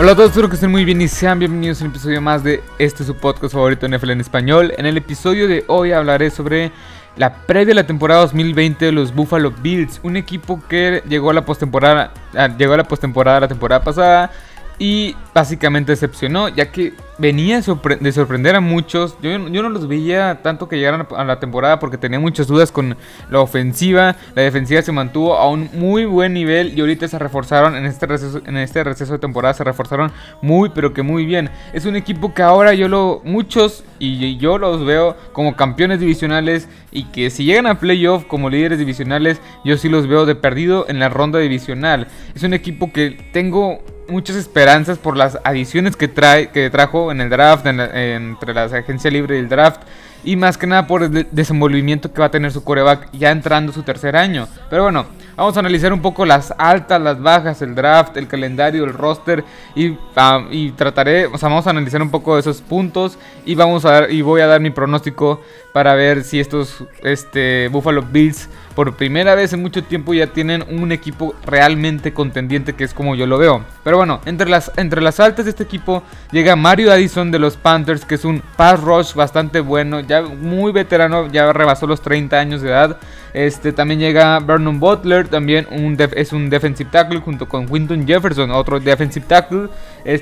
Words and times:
Hola 0.00 0.12
a 0.12 0.14
todos, 0.14 0.30
espero 0.30 0.48
que 0.48 0.54
estén 0.54 0.70
muy 0.70 0.84
bien 0.84 1.00
y 1.00 1.08
sean 1.08 1.40
bienvenidos 1.40 1.80
a 1.80 1.84
un 1.84 1.90
episodio 1.90 2.20
más 2.20 2.44
de 2.44 2.62
este 2.78 3.02
su 3.02 3.16
podcast 3.16 3.52
favorito 3.52 3.88
NFL 3.88 4.10
en 4.10 4.20
español. 4.20 4.72
En 4.78 4.86
el 4.86 4.96
episodio 4.96 5.48
de 5.48 5.64
hoy 5.66 5.90
hablaré 5.90 6.30
sobre 6.30 6.70
la 7.16 7.34
previa 7.34 7.72
a 7.72 7.74
la 7.74 7.84
temporada 7.84 8.20
2020 8.20 8.84
de 8.84 8.92
los 8.92 9.12
Buffalo 9.12 9.50
Bills, 9.50 9.98
un 10.04 10.16
equipo 10.16 10.62
que 10.68 11.02
llegó 11.08 11.30
a 11.30 11.34
la 11.34 11.44
postemporada, 11.44 12.12
ah, 12.36 12.46
llegó 12.46 12.74
a 12.74 12.76
la 12.76 12.84
postemporada 12.84 13.40
la 13.40 13.48
temporada 13.48 13.82
pasada 13.82 14.30
y 14.78 15.16
básicamente 15.34 15.90
decepcionó, 15.90 16.48
ya 16.48 16.70
que 16.70 16.94
venía 17.18 17.60
de 17.60 18.12
sorprender 18.12 18.56
a 18.56 18.60
muchos. 18.60 19.16
Yo, 19.20 19.30
yo, 19.30 19.62
no 19.62 19.68
los 19.68 19.88
veía 19.88 20.40
tanto 20.42 20.68
que 20.68 20.76
llegaran 20.76 21.06
a 21.16 21.24
la 21.24 21.40
temporada 21.40 21.78
porque 21.78 21.98
tenía 21.98 22.20
muchas 22.20 22.46
dudas 22.46 22.72
con 22.72 22.96
la 23.30 23.40
ofensiva. 23.40 24.16
La 24.34 24.42
defensiva 24.42 24.80
se 24.82 24.92
mantuvo 24.92 25.34
a 25.34 25.48
un 25.50 25.68
muy 25.74 26.04
buen 26.04 26.32
nivel 26.32 26.76
y 26.76 26.80
ahorita 26.80 27.08
se 27.08 27.18
reforzaron 27.18 27.76
en 27.76 27.84
este 27.86 28.06
receso, 28.06 28.40
en 28.46 28.56
este 28.56 28.84
receso 28.84 29.12
de 29.12 29.18
temporada. 29.18 29.54
Se 29.54 29.64
reforzaron 29.64 30.12
muy, 30.40 30.70
pero 30.70 30.94
que 30.94 31.02
muy 31.02 31.26
bien. 31.26 31.50
Es 31.72 31.84
un 31.84 31.96
equipo 31.96 32.32
que 32.32 32.42
ahora 32.42 32.74
yo 32.74 32.88
lo, 32.88 33.20
muchos 33.24 33.84
y 33.98 34.36
yo 34.38 34.58
los 34.58 34.84
veo 34.84 35.16
como 35.32 35.56
campeones 35.56 36.00
divisionales 36.00 36.68
y 36.92 37.04
que 37.04 37.30
si 37.30 37.44
llegan 37.44 37.66
a 37.66 37.80
playoff 37.80 38.24
como 38.24 38.48
líderes 38.48 38.78
divisionales, 38.78 39.40
yo 39.64 39.76
sí 39.76 39.88
los 39.88 40.06
veo 40.06 40.24
de 40.24 40.34
perdido 40.34 40.86
en 40.88 41.00
la 41.00 41.08
ronda 41.08 41.38
divisional. 41.38 42.06
Es 42.34 42.42
un 42.44 42.54
equipo 42.54 42.92
que 42.92 43.10
tengo 43.32 43.82
muchas 44.08 44.36
esperanzas 44.36 44.98
por 44.98 45.16
las 45.16 45.38
adiciones 45.44 45.96
que 45.96 46.08
trae 46.08 46.48
que 46.48 46.70
trajo 46.70 47.07
en 47.10 47.20
el 47.20 47.30
draft 47.30 47.66
entre 47.66 48.54
la 48.54 48.64
agencia 48.64 49.10
libre 49.10 49.36
y 49.36 49.40
el 49.40 49.48
draft 49.48 49.80
y 50.24 50.36
más 50.36 50.58
que 50.58 50.66
nada 50.66 50.86
por 50.86 51.02
el 51.02 51.28
desenvolvimiento 51.30 52.12
que 52.12 52.20
va 52.20 52.26
a 52.26 52.30
tener 52.30 52.50
su 52.50 52.64
coreback 52.64 53.08
ya 53.12 53.30
entrando 53.30 53.72
su 53.72 53.82
tercer 53.82 54.16
año. 54.16 54.48
Pero 54.68 54.82
bueno, 54.82 55.06
vamos 55.36 55.56
a 55.56 55.60
analizar 55.60 55.92
un 55.92 56.02
poco 56.02 56.26
las 56.26 56.52
altas, 56.58 57.00
las 57.00 57.20
bajas, 57.20 57.62
el 57.62 57.74
draft, 57.74 58.16
el 58.16 58.26
calendario, 58.26 58.84
el 58.84 58.92
roster 58.92 59.44
y, 59.74 59.96
ah, 60.16 60.44
y 60.50 60.72
trataré, 60.72 61.26
o 61.26 61.38
sea, 61.38 61.48
vamos 61.48 61.66
a 61.66 61.70
analizar 61.70 62.02
un 62.02 62.10
poco 62.10 62.38
esos 62.38 62.60
puntos 62.60 63.18
y 63.44 63.54
vamos 63.54 63.84
a 63.84 63.92
dar, 63.92 64.10
y 64.10 64.22
voy 64.22 64.40
a 64.40 64.46
dar 64.46 64.60
mi 64.60 64.70
pronóstico 64.70 65.40
para 65.72 65.94
ver 65.94 66.24
si 66.24 66.40
estos 66.40 66.84
este 67.02 67.68
Buffalo 67.68 68.02
Bills 68.02 68.48
por 68.74 68.96
primera 68.96 69.34
vez 69.34 69.52
en 69.52 69.62
mucho 69.62 69.82
tiempo 69.84 70.14
ya 70.14 70.28
tienen 70.28 70.64
un 70.68 70.92
equipo 70.92 71.34
realmente 71.44 72.12
contendiente 72.12 72.74
que 72.74 72.84
es 72.84 72.94
como 72.94 73.14
yo 73.14 73.26
lo 73.26 73.38
veo. 73.38 73.64
Pero 73.84 73.96
bueno, 73.96 74.20
entre 74.26 74.48
las, 74.48 74.70
entre 74.76 75.00
las 75.00 75.20
altas 75.20 75.44
de 75.44 75.50
este 75.50 75.64
equipo 75.64 76.02
llega 76.30 76.56
Mario 76.56 76.92
Addison 76.92 77.30
de 77.30 77.38
los 77.38 77.56
Panthers, 77.56 78.04
que 78.04 78.14
es 78.14 78.24
un 78.24 78.42
pass 78.56 78.80
rush 78.80 79.14
bastante 79.14 79.60
bueno, 79.60 80.00
ya 80.00 80.22
muy 80.22 80.72
veterano, 80.72 81.26
ya 81.28 81.52
rebasó 81.52 81.86
los 81.86 82.00
30 82.00 82.38
años 82.38 82.62
de 82.62 82.68
edad. 82.68 82.98
Este 83.34 83.72
también 83.72 84.00
llega 84.00 84.38
Vernon 84.40 84.80
Butler, 84.80 85.28
también 85.28 85.66
un 85.70 85.96
es 86.14 86.32
un 86.32 86.48
defensive 86.48 86.90
tackle 86.90 87.20
junto 87.20 87.48
con 87.48 87.66
Quinton 87.66 88.06
Jefferson, 88.06 88.50
otro 88.50 88.80
defensive 88.80 89.26
tackle. 89.26 89.68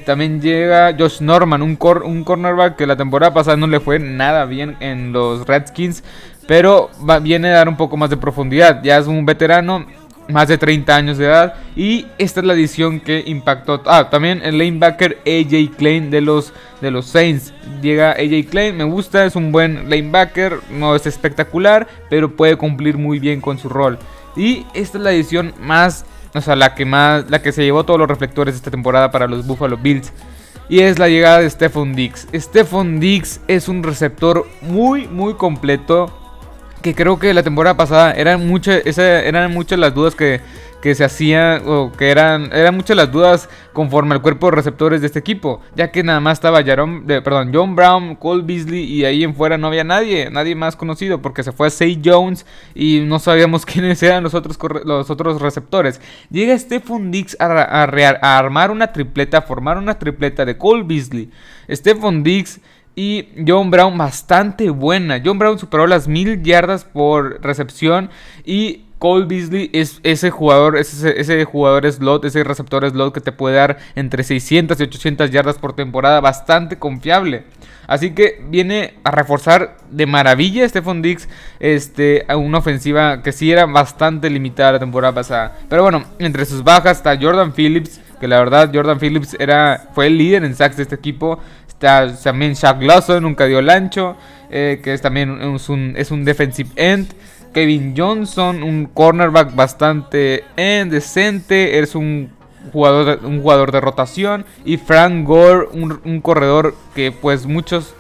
también 0.05 0.41
llega 0.41 0.94
Josh 0.98 1.20
Norman, 1.20 1.62
un, 1.62 1.78
un 2.05 2.25
cornerback 2.25 2.77
que 2.77 2.86
la 2.86 2.97
temporada 2.97 3.33
pasada 3.33 3.56
no 3.56 3.66
le 3.66 3.81
fue 3.81 3.98
nada 3.98 4.44
bien 4.44 4.77
en 4.81 5.12
los 5.12 5.47
Redskins, 5.47 6.03
pero 6.47 6.91
viene 7.22 7.48
a 7.48 7.58
dar 7.58 7.69
un 7.69 7.77
poco 7.77 7.97
más 7.97 8.11
de 8.11 8.16
profundidad. 8.16 8.83
Ya 8.83 8.98
es 8.98 9.06
un 9.06 9.27
veterano, 9.27 9.84
más 10.28 10.48
de 10.48 10.58
30 10.58 10.94
años 10.94 11.19
de 11.19 11.27
edad. 11.27 11.55
Y 11.75 12.06
esta 12.19 12.41
es 12.41 12.47
la 12.47 12.55
edición 12.55 13.00
que 13.00 13.22
impactó. 13.27 13.83
Ah, 13.86 14.08
también 14.11 14.42
el 14.42 14.58
lanebacker 14.58 15.19
AJ 15.27 15.77
Klein 15.77 16.11
de 16.11 16.20
los, 16.20 16.53
de 16.80 16.91
los 16.91 17.06
Saints. 17.06 17.53
Llega 17.83 18.12
AJ 18.12 18.48
Klein, 18.50 18.77
me 18.77 18.84
gusta, 18.84 19.25
es 19.25 19.36
un 19.36 19.53
buen 19.53 19.91
lanebacker. 19.91 20.61
No 20.70 20.94
es 20.94 21.06
espectacular, 21.06 21.86
pero 22.08 22.36
puede 22.36 22.56
cumplir 22.56 22.97
muy 22.97 23.19
bien 23.19 23.41
con 23.41 23.58
su 23.58 23.69
rol. 23.69 23.98
Y 24.36 24.66
esta 24.75 24.98
es 24.98 25.05
la 25.05 25.12
edición 25.12 25.55
más. 25.60 26.05
O 26.34 26.41
sea, 26.41 26.56
la 26.56 26.75
que 26.75 26.84
más. 26.84 27.31
La 27.31 27.42
que 27.42 27.53
se 27.53 27.64
llevó 27.64 27.84
todos 27.84 27.98
los 27.98 28.08
reflectores 28.08 28.55
esta 28.55 28.70
temporada 28.70 29.10
para 29.10 29.27
los 29.27 29.47
Buffalo 29.47 29.77
Bills. 29.77 30.12
Y 30.69 30.81
es 30.81 30.98
la 30.98 31.08
llegada 31.08 31.38
de 31.41 31.48
Stephon 31.48 31.94
Diggs. 31.94 32.27
Stephon 32.34 32.98
Diggs 32.98 33.41
es 33.47 33.69
un 33.69 33.84
receptor 33.84 34.47
muy, 34.62 35.06
muy 35.06 35.34
completo 35.34 36.12
que 36.86 36.94
creo 36.94 37.19
que 37.19 37.34
la 37.34 37.42
temporada 37.42 37.76
pasada 37.76 38.12
eran 38.12 38.47
muchas, 38.47 38.80
eran 38.97 39.52
muchas 39.52 39.76
las 39.76 39.92
dudas 39.92 40.14
que, 40.14 40.41
se 40.94 41.02
hacían, 41.02 41.62
o 41.66 41.91
que 41.91 42.10
eran, 42.10 42.48
eran 42.52 42.76
muchas 42.76 42.97
las 42.97 43.10
dudas 43.10 43.48
conforme 43.72 44.14
al 44.14 44.22
cuerpo 44.22 44.47
de 44.47 44.52
receptores 44.54 45.00
de 45.00 45.08
este 45.08 45.19
equipo, 45.19 45.60
ya 45.75 45.91
que 45.91 46.04
nada 46.04 46.20
más 46.20 46.34
estaba 46.34 46.62
de, 46.62 47.22
perdón, 47.22 47.50
John 47.52 47.75
Brown, 47.75 48.14
Cole 48.14 48.44
Beasley 48.44 48.84
y 48.84 49.04
ahí 49.04 49.25
en 49.25 49.34
fuera 49.34 49.58
no 49.58 49.66
había 49.66 49.82
nadie, 49.82 50.30
nadie 50.30 50.54
más 50.54 50.76
conocido, 50.76 51.20
porque 51.20 51.42
se 51.42 51.50
fue 51.50 51.66
a 51.66 51.70
Say 51.70 52.00
Jones 52.04 52.46
y 52.72 53.00
no 53.00 53.19
sabíamos 53.19 53.66
quiénes 53.66 54.00
eran 54.04 54.22
los 54.22 54.34
otros, 54.34 54.56
los 54.84 55.10
otros 55.10 55.42
receptores. 55.42 56.00
Llega 56.30 56.56
Stephon 56.56 57.10
Diggs 57.10 57.36
a, 57.41 57.82
armar 58.38 58.70
una 58.70 58.92
tripleta, 58.92 59.38
a 59.38 59.42
formar 59.42 59.76
una 59.76 59.98
tripleta 59.98 60.44
de 60.44 60.56
Cole 60.56 60.84
Beasley, 60.84 61.30
Stephon 61.69 62.22
Diggs 62.22 62.60
y 62.96 63.28
John 63.46 63.70
Brown 63.70 63.96
bastante 63.96 64.70
buena. 64.70 65.22
John 65.24 65.38
Brown 65.38 65.58
superó 65.58 65.86
las 65.86 66.08
mil 66.08 66.42
yardas 66.42 66.84
por 66.84 67.40
recepción 67.42 68.10
y 68.44 68.86
Cole 68.98 69.26
Beasley 69.26 69.68
es 69.74 70.00
ese 70.02 70.30
jugador, 70.30 70.78
ese, 70.78 71.20
ese, 71.20 71.44
jugador 71.44 71.90
slot, 71.92 72.24
ese 72.24 72.42
receptor 72.42 72.88
slot 72.88 73.12
que 73.12 73.20
te 73.20 73.30
puede 73.30 73.56
dar 73.56 73.76
entre 73.94 74.24
600 74.24 74.80
y 74.80 74.82
800 74.84 75.30
yardas 75.30 75.58
por 75.58 75.74
temporada, 75.74 76.20
bastante 76.20 76.78
confiable. 76.78 77.44
Así 77.86 78.14
que 78.14 78.42
viene 78.48 78.94
a 79.04 79.10
reforzar 79.10 79.76
de 79.90 80.06
maravilla 80.06 80.68
Stephon 80.68 81.02
Diggs 81.02 81.28
este, 81.60 82.24
a 82.26 82.36
una 82.36 82.58
ofensiva 82.58 83.22
que 83.22 83.32
sí 83.32 83.52
era 83.52 83.66
bastante 83.66 84.30
limitada 84.30 84.72
la 84.72 84.78
temporada 84.78 85.14
pasada. 85.14 85.58
Pero 85.68 85.82
bueno, 85.82 86.04
entre 86.18 86.46
sus 86.46 86.64
bajas 86.64 86.96
está 86.96 87.16
Jordan 87.20 87.52
Phillips, 87.52 88.00
que 88.18 88.26
la 88.26 88.38
verdad 88.38 88.70
Jordan 88.72 88.98
Phillips 88.98 89.36
era, 89.38 89.90
fue 89.94 90.06
el 90.06 90.16
líder 90.18 90.42
en 90.44 90.56
sacks 90.56 90.78
de 90.78 90.84
este 90.84 90.94
equipo. 90.94 91.38
También 91.78 92.54
Shaq 92.54 92.82
Lawson, 92.82 93.22
nunca 93.22 93.44
dio 93.47 93.59
el 93.59 93.69
ancho, 93.69 94.16
eh, 94.50 94.81
que 94.82 94.94
es 94.94 95.03
también 95.03 95.41
es 95.54 95.69
un, 95.69 95.94
es 95.97 96.10
un 96.10 96.25
defensive 96.25 96.70
end. 96.76 97.12
Kevin 97.53 97.94
Johnson, 97.97 98.62
un 98.62 98.84
cornerback 98.84 99.54
bastante 99.54 100.44
decente, 100.56 101.78
es 101.78 101.94
un 101.94 102.31
jugador, 102.72 103.20
un 103.25 103.41
jugador 103.41 103.72
de 103.72 103.81
rotación. 103.81 104.44
Y 104.64 104.76
Frank 104.76 105.26
Gore, 105.26 105.69
un, 105.72 106.20
corredor 106.20 106.75
que 106.94 107.12
pues 107.12 107.47
muchos 107.47 107.94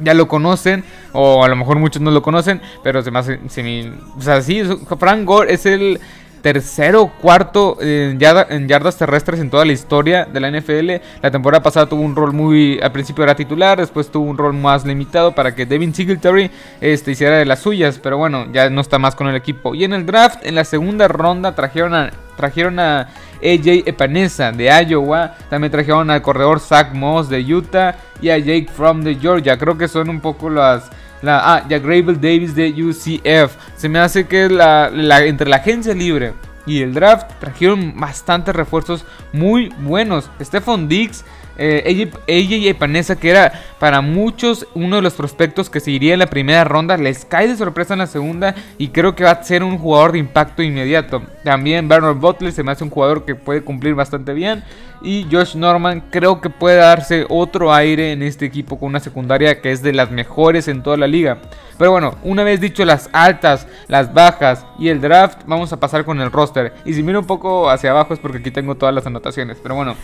ya 0.00 0.14
lo 0.14 0.26
conocen, 0.26 0.82
o 1.12 1.44
a 1.44 1.48
lo 1.48 1.54
mejor 1.54 1.78
muchos 1.78 2.02
no 2.02 2.10
lo 2.10 2.22
conocen, 2.22 2.60
pero 2.82 3.02
se 3.02 3.10
me 3.12 3.20
hace. 3.20 3.38
o 3.44 4.20
sea, 4.20 4.42
sí, 4.42 4.62
Frank 4.98 5.24
Gore 5.24 5.52
es 5.52 5.64
el 5.64 6.00
tercero, 6.42 7.12
cuarto 7.20 7.78
en, 7.80 8.18
yardas 8.18 8.96
terrestres 8.98 9.40
en 9.40 9.48
toda 9.48 9.64
la 9.64 9.72
historia 9.72 10.26
de 10.26 10.40
la 10.40 10.50
NFL. 10.50 10.90
La 11.22 11.30
temporada 11.30 11.62
pasada 11.62 11.86
tuvo 11.86 12.02
un 12.02 12.16
rol 12.16 12.32
muy, 12.32 12.78
al 12.82 12.92
principio 12.92 13.24
era 13.24 13.36
titular, 13.36 13.78
después 13.78 14.10
tuvo 14.10 14.28
un 14.28 14.36
rol 14.36 14.52
más 14.52 14.84
limitado 14.84 15.32
para 15.32 15.54
que 15.54 15.64
Devin 15.64 15.94
Singletary 15.94 16.50
este, 16.80 17.12
hiciera 17.12 17.38
de 17.38 17.44
las 17.44 17.60
suyas, 17.60 17.98
pero 18.02 18.18
bueno, 18.18 18.46
ya 18.52 18.68
no 18.68 18.80
está 18.80 18.98
más 18.98 19.14
con 19.14 19.28
el 19.28 19.36
equipo. 19.36 19.74
Y 19.74 19.84
en 19.84 19.92
el 19.92 20.04
draft, 20.04 20.44
en 20.44 20.56
la 20.56 20.64
segunda 20.64 21.08
ronda, 21.08 21.54
trajeron 21.54 21.94
a, 21.94 22.10
trajeron 22.36 22.78
a 22.80 23.08
AJ 23.42 23.86
Epanesa 23.86 24.52
de 24.52 24.66
Iowa, 24.88 25.36
también 25.48 25.70
trajeron 25.70 26.10
al 26.10 26.22
corredor 26.22 26.60
Zach 26.60 26.92
Moss 26.92 27.28
de 27.28 27.40
Utah 27.40 27.96
y 28.20 28.30
a 28.30 28.38
Jake 28.38 28.68
From 28.74 29.02
de 29.02 29.14
Georgia. 29.14 29.56
Creo 29.56 29.78
que 29.78 29.88
son 29.88 30.08
un 30.10 30.20
poco 30.20 30.50
las 30.50 30.90
la, 31.22 31.54
ah, 31.54 31.64
Davis 31.68 32.54
de 32.54 32.70
UCF. 32.70 33.56
Se 33.76 33.88
me 33.88 33.98
hace 33.98 34.26
que 34.26 34.48
la, 34.48 34.90
entre 35.24 35.48
la 35.48 35.56
agencia 35.56 35.94
libre 35.94 36.34
y 36.66 36.82
el 36.82 36.94
draft 36.94 37.30
trajeron 37.40 37.98
bastantes 37.98 38.54
refuerzos 38.54 39.04
muy 39.32 39.68
buenos. 39.80 40.30
Stephon 40.40 40.88
Diggs 40.88 41.24
eh, 41.58 42.08
AJ 42.28 42.66
Epanesa, 42.68 43.16
que 43.16 43.30
era 43.30 43.52
para 43.78 44.00
muchos 44.00 44.66
uno 44.74 44.96
de 44.96 45.02
los 45.02 45.14
prospectos 45.14 45.68
que 45.68 45.80
se 45.80 45.92
en 45.96 46.18
la 46.18 46.26
primera 46.26 46.64
ronda, 46.64 46.96
les 46.96 47.24
cae 47.24 47.48
de 47.48 47.56
sorpresa 47.56 47.94
en 47.94 48.00
la 48.00 48.06
segunda 48.06 48.54
y 48.78 48.88
creo 48.88 49.14
que 49.14 49.24
va 49.24 49.32
a 49.32 49.42
ser 49.44 49.62
un 49.62 49.78
jugador 49.78 50.12
de 50.12 50.18
impacto 50.18 50.62
inmediato. 50.62 51.22
También 51.44 51.88
Bernard 51.88 52.16
Butler 52.16 52.52
se 52.52 52.62
me 52.62 52.72
hace 52.72 52.84
un 52.84 52.90
jugador 52.90 53.24
que 53.24 53.34
puede 53.34 53.62
cumplir 53.62 53.94
bastante 53.94 54.32
bien. 54.32 54.64
Y 55.04 55.26
Josh 55.30 55.56
Norman 55.56 56.04
creo 56.10 56.40
que 56.40 56.48
puede 56.48 56.76
darse 56.76 57.26
otro 57.28 57.72
aire 57.72 58.12
en 58.12 58.22
este 58.22 58.46
equipo 58.46 58.78
con 58.78 58.90
una 58.90 59.00
secundaria 59.00 59.60
que 59.60 59.72
es 59.72 59.82
de 59.82 59.92
las 59.92 60.10
mejores 60.10 60.68
en 60.68 60.82
toda 60.82 60.96
la 60.96 61.08
liga. 61.08 61.38
Pero 61.76 61.90
bueno, 61.90 62.16
una 62.22 62.44
vez 62.44 62.60
dicho 62.60 62.84
las 62.84 63.10
altas, 63.12 63.66
las 63.88 64.14
bajas 64.14 64.64
y 64.78 64.88
el 64.88 65.00
draft, 65.00 65.40
vamos 65.46 65.72
a 65.72 65.80
pasar 65.80 66.04
con 66.04 66.20
el 66.20 66.30
roster. 66.30 66.72
Y 66.84 66.94
si 66.94 67.02
miro 67.02 67.18
un 67.18 67.26
poco 67.26 67.68
hacia 67.68 67.90
abajo 67.90 68.14
es 68.14 68.20
porque 68.20 68.38
aquí 68.38 68.50
tengo 68.50 68.76
todas 68.76 68.94
las 68.94 69.06
anotaciones. 69.06 69.58
Pero 69.60 69.74
bueno. 69.74 69.96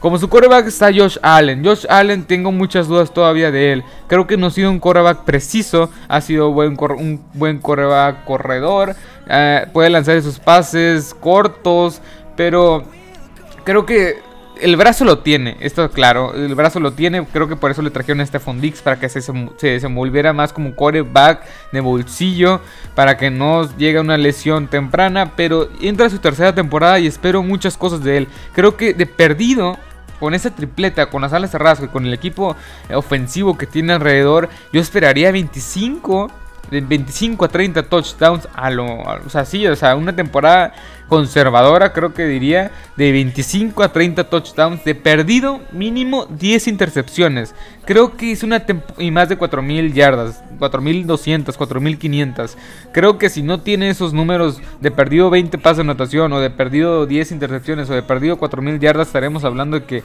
Como 0.00 0.18
su 0.18 0.28
quarterback 0.28 0.66
está 0.66 0.86
Josh 0.92 1.16
Allen. 1.22 1.64
Josh 1.64 1.86
Allen 1.88 2.24
tengo 2.24 2.52
muchas 2.52 2.86
dudas 2.86 3.12
todavía 3.12 3.50
de 3.50 3.72
él. 3.72 3.84
Creo 4.06 4.26
que 4.26 4.36
no 4.36 4.46
ha 4.46 4.50
sido 4.50 4.70
un 4.70 4.78
quarterback 4.78 5.24
preciso. 5.24 5.90
Ha 6.08 6.20
sido 6.20 6.52
buen 6.52 6.76
un 6.98 7.24
buen 7.32 7.58
corredor. 7.58 8.94
Eh, 9.28 9.66
puede 9.72 9.90
lanzar 9.90 10.16
esos 10.16 10.38
pases 10.38 11.14
cortos. 11.14 12.00
Pero 12.36 12.84
creo 13.64 13.86
que 13.86 14.20
el 14.60 14.76
brazo 14.76 15.04
lo 15.04 15.18
tiene, 15.18 15.56
esto 15.60 15.84
es 15.84 15.90
claro. 15.90 16.34
El 16.34 16.54
brazo 16.54 16.80
lo 16.80 16.92
tiene. 16.92 17.24
Creo 17.26 17.48
que 17.48 17.56
por 17.56 17.70
eso 17.70 17.82
le 17.82 17.90
trajeron 17.90 18.20
a 18.20 18.26
Stephon 18.26 18.60
Dix. 18.60 18.80
Para 18.80 18.98
que 18.98 19.08
se, 19.08 19.20
se 19.20 19.32
desenvolviera 19.66 20.32
más 20.32 20.52
como 20.52 20.68
un 20.68 20.72
quarterback 20.72 21.44
de 21.72 21.80
bolsillo. 21.80 22.60
Para 22.94 23.16
que 23.16 23.30
no 23.30 23.68
llegue 23.76 23.98
a 23.98 24.00
una 24.00 24.16
lesión 24.16 24.68
temprana. 24.68 25.32
Pero 25.36 25.68
entra 25.80 26.10
su 26.10 26.18
tercera 26.18 26.54
temporada 26.54 26.98
y 26.98 27.06
espero 27.06 27.42
muchas 27.42 27.76
cosas 27.76 28.02
de 28.02 28.18
él. 28.18 28.28
Creo 28.54 28.76
que 28.76 28.94
de 28.94 29.06
perdido 29.06 29.78
con 30.18 30.34
esa 30.34 30.50
tripleta, 30.50 31.10
con 31.10 31.22
las 31.22 31.32
alas 31.32 31.50
cerradas, 31.50 31.80
con 31.90 32.06
el 32.06 32.14
equipo 32.14 32.56
ofensivo 32.94 33.58
que 33.58 33.66
tiene 33.66 33.92
alrededor, 33.92 34.48
yo 34.72 34.80
esperaría 34.80 35.30
25 35.30 36.30
de 36.70 36.80
25 36.80 37.44
a 37.44 37.48
30 37.48 37.82
touchdowns 37.84 38.48
a 38.54 38.70
lo, 38.70 38.86
o 38.86 39.28
sea, 39.28 39.44
sí, 39.44 39.66
o 39.66 39.76
sea, 39.76 39.96
una 39.96 40.14
temporada 40.14 40.72
conservadora, 41.08 41.92
creo 41.92 42.12
que 42.12 42.26
diría, 42.26 42.72
de 42.96 43.12
25 43.12 43.82
a 43.82 43.92
30 43.92 44.24
touchdowns, 44.24 44.84
de 44.84 44.94
perdido 44.94 45.60
mínimo 45.72 46.26
10 46.26 46.66
intercepciones. 46.68 47.54
Creo 47.84 48.16
que 48.16 48.32
es 48.32 48.42
una 48.42 48.64
y 48.98 49.10
más 49.10 49.28
de 49.28 49.36
4000 49.36 49.92
yardas, 49.92 50.42
4200, 50.58 51.56
4500. 51.56 52.56
Creo 52.92 53.18
que 53.18 53.30
si 53.30 53.42
no 53.42 53.60
tiene 53.60 53.90
esos 53.90 54.12
números 54.12 54.60
de 54.80 54.90
perdido 54.90 55.30
20 55.30 55.58
pases 55.58 55.78
de 55.78 55.82
anotación 55.82 56.32
o 56.32 56.40
de 56.40 56.50
perdido 56.50 57.06
10 57.06 57.32
intercepciones 57.32 57.88
o 57.88 57.94
de 57.94 58.02
perdido 58.02 58.36
4000 58.36 58.80
yardas, 58.80 59.06
estaremos 59.06 59.44
hablando 59.44 59.78
de 59.78 59.86
que 59.86 60.02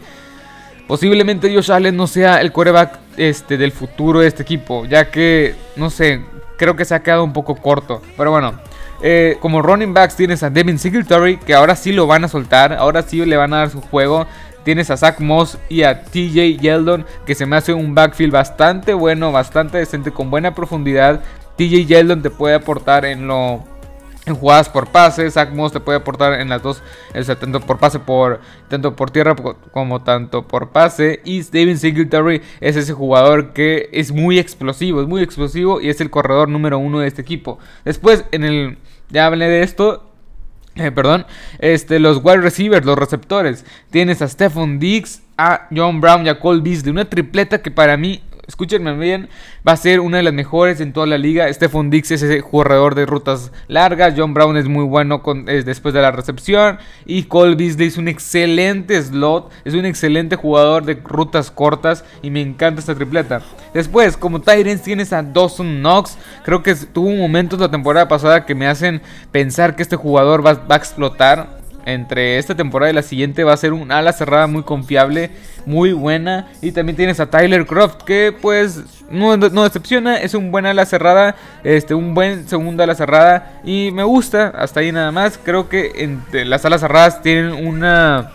posiblemente 0.88 1.54
Josh 1.54 1.72
Allen 1.72 1.98
no 1.98 2.06
sea 2.06 2.42
el 2.42 2.52
coreback 2.52 3.00
este, 3.18 3.58
del 3.58 3.72
futuro 3.72 4.20
de 4.20 4.28
este 4.28 4.44
equipo, 4.44 4.86
ya 4.86 5.12
que, 5.12 5.56
no 5.76 5.90
sé, 5.90 6.22
creo 6.58 6.76
que 6.76 6.86
se 6.86 6.96
ha 6.96 7.04
quedado 7.04 7.24
un 7.24 7.34
poco 7.34 7.56
corto. 7.56 8.02
Pero 8.16 8.32
bueno, 8.32 8.54
eh, 9.02 9.38
como 9.40 9.62
running 9.62 9.94
backs 9.94 10.16
tienes 10.16 10.44
a 10.44 10.50
Devin 10.50 10.78
Singletary, 10.78 11.38
que 11.38 11.54
ahora 11.54 11.76
sí 11.76 11.92
lo 11.92 12.08
van 12.08 12.24
a 12.24 12.28
soltar, 12.28 12.74
ahora 12.74 13.02
sí 13.02 13.26
le 13.26 13.38
van 13.38 13.54
a 13.54 13.58
dar 13.58 13.70
su 13.70 13.82
juego. 13.82 14.28
Tienes 14.64 14.92
a 14.92 14.98
Zach 14.98 15.20
Moss 15.20 15.58
y 15.70 15.82
a 15.84 16.04
TJ 16.04 16.60
Yeldon, 16.60 17.06
que 17.26 17.34
se 17.34 17.48
me 17.48 17.56
hace 17.56 17.74
un 17.74 17.96
backfield 17.96 18.32
bastante 18.32 18.94
bueno, 18.94 19.32
bastante 19.32 19.80
decente, 19.80 20.12
con 20.12 20.30
buena 20.30 20.54
profundidad. 20.54 21.22
TJ 21.58 21.88
Yeldon 21.88 22.22
te 22.22 22.30
puede 22.30 22.54
aportar 22.54 23.06
en 23.06 23.26
lo 23.26 23.64
en 24.26 24.36
jugadas 24.36 24.70
por 24.70 24.88
pase. 24.88 25.30
Zach 25.32 25.52
Moss 25.52 25.72
te 25.72 25.80
puede 25.80 25.98
aportar 25.98 26.40
en 26.40 26.50
las 26.50 26.62
dos, 26.62 26.82
tanto 27.40 27.60
por 27.62 27.80
pase 27.80 28.00
por 28.00 28.40
tanto 28.70 28.96
por 28.96 29.12
tierra 29.12 29.36
como 29.72 30.02
tanto 30.04 30.48
por 30.48 30.70
pase. 30.70 31.22
Y 31.26 31.42
David 31.42 31.78
Singletary 31.78 32.42
es 32.60 32.76
ese 32.76 32.94
jugador 32.94 33.54
que 33.54 33.90
es 33.92 34.12
muy 34.12 34.40
explosivo, 34.40 35.02
es 35.02 35.08
muy 35.08 35.22
explosivo 35.22 35.82
y 35.82 35.90
es 35.90 36.02
el 36.02 36.10
corredor 36.10 36.50
número 36.50 36.78
uno 36.78 37.00
de 37.00 37.08
este 37.08 37.22
equipo. 37.22 37.60
Después, 37.84 38.26
en 38.32 38.44
el 38.44 38.78
ya 39.10 39.26
hablé 39.26 39.48
de 39.48 39.64
esto. 39.64 40.08
Eh, 40.76 40.90
perdón, 40.90 41.26
este, 41.60 42.00
los 42.00 42.24
wide 42.24 42.38
receivers, 42.38 42.86
los 42.86 42.98
receptores. 42.98 43.66
Tienes 43.90 44.22
a 44.22 44.28
Stephon 44.30 44.80
Diggs, 44.80 45.22
a 45.38 45.68
John 45.76 46.00
Brown 46.00 46.26
y 46.26 46.30
a 46.30 46.40
Cole 46.40 46.62
Beasley. 46.62 46.92
Una 46.92 47.10
tripleta 47.10 47.62
que 47.62 47.72
para 47.72 47.98
mí 47.98 48.24
escúchenme 48.52 48.94
bien, 48.98 49.30
va 49.68 49.72
a 49.72 49.78
ser 49.78 50.02
una 50.02 50.18
de 50.18 50.24
las 50.24 50.34
mejores 50.34 50.82
en 50.82 50.92
toda 50.94 51.08
la 51.08 51.18
liga. 51.18 51.52
Stephon 51.52 51.90
Dix 51.90 52.12
es 52.12 52.22
ese 52.22 52.42
jugador 52.42 52.96
de 52.96 53.06
rutas 53.06 53.52
largas. 53.68 54.14
John 54.16 54.34
Brown 54.34 54.58
es 54.58 54.68
muy 54.68 54.84
bueno 54.84 55.24
con, 55.24 55.46
después 55.46 55.94
de 55.94 56.02
la 56.02 56.12
recepción. 56.12 56.78
Y 57.06 57.24
Cole 57.24 57.56
Beasley 57.56 57.88
es 57.88 57.98
un 57.98 58.08
excelente 58.10 59.02
slot. 59.02 59.52
Es 59.64 59.74
un 59.74 59.86
excelente 59.86 60.36
jugador 60.36 60.84
de 60.84 60.96
rutas 60.96 61.50
cortas. 61.50 62.04
Y 62.22 62.30
me 62.30 62.42
encanta 62.42 62.82
esta 62.82 62.94
tripleta. 62.94 63.42
Después, 63.74 64.18
como 64.18 64.42
Tyrants, 64.42 64.84
tienes 64.84 65.14
a 65.14 65.24
Dawson 65.24 65.80
Knox. 65.80 66.18
Creo 66.44 66.62
que 66.62 66.76
tuvo 66.76 67.10
momentos 67.12 67.60
la 67.60 67.72
temporada 67.72 68.08
pasada 68.08 68.46
que 68.46 68.54
me 68.54 68.68
hacen 68.68 69.02
pensar 69.32 69.78
que 69.78 69.84
este 69.84 69.96
jugador 69.96 70.46
va 70.46 70.62
a 70.68 70.76
explotar 70.76 71.61
entre 71.86 72.38
esta 72.38 72.56
temporada 72.56 72.92
y 72.92 72.96
la 72.96 73.02
siguiente 73.02 73.44
va 73.44 73.54
a 73.54 73.58
ser 73.58 73.74
un 73.74 73.92
ala 73.92 74.14
cerrada 74.14 74.48
muy 74.48 74.64
confiable, 74.64 75.32
muy 75.66 75.94
buena. 75.94 76.48
Y 76.62 76.72
también 76.72 76.96
tienes 76.96 77.20
a 77.20 77.30
Tyler 77.30 77.66
Croft, 77.66 78.04
que 78.04 78.36
pues 78.40 79.06
no, 79.10 79.38
decepciona, 79.38 80.18
es 80.18 80.34
un 80.34 80.52
buen 80.52 80.66
ala 80.66 80.86
cerrada, 80.86 81.36
este, 81.64 81.94
un 81.94 82.14
buen 82.14 82.48
segundo 82.48 82.84
ala 82.84 82.96
cerrada. 82.96 83.62
Y 83.64 83.92
me 83.92 84.04
gusta, 84.04 84.50
hasta 84.50 84.80
ahí 84.80 84.92
nada 84.92 85.12
más. 85.12 85.38
Creo 85.38 85.70
que 85.70 86.18
las 86.32 86.66
alas 86.66 86.82
cerradas 86.82 87.22
tienen 87.22 87.68
una, 87.68 88.32